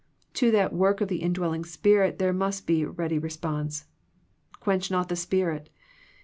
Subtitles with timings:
[0.33, 3.85] To that work of the indwelling Spirit there must be ready response."
[4.59, 5.69] Quench not the Spirit."